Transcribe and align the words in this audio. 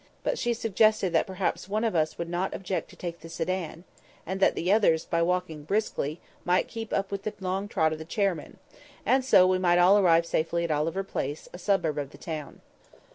But 0.23 0.39
she 0.39 0.55
suggested 0.55 1.13
that 1.13 1.27
perhaps 1.27 1.69
one 1.69 1.83
of 1.83 1.93
us 1.93 2.17
would 2.17 2.27
not 2.27 2.55
object 2.55 2.89
to 2.89 2.95
take 2.95 3.19
the 3.19 3.29
sedan, 3.29 3.83
and 4.25 4.39
that 4.39 4.55
the 4.55 4.71
others, 4.71 5.05
by 5.05 5.21
walking 5.21 5.61
briskly, 5.63 6.19
might 6.43 6.67
keep 6.67 6.91
up 6.91 7.11
with 7.11 7.21
the 7.21 7.35
long 7.39 7.67
trot 7.67 7.93
of 7.93 7.99
the 7.99 8.03
chairmen, 8.05 8.57
and 9.05 9.23
so 9.23 9.45
we 9.45 9.59
might 9.59 9.77
all 9.77 9.99
arrive 9.99 10.25
safely 10.25 10.63
at 10.63 10.71
Over 10.71 11.03
Place, 11.03 11.49
a 11.53 11.59
suburb 11.59 11.99
of 11.99 12.09
the 12.09 12.17
town. 12.17 12.61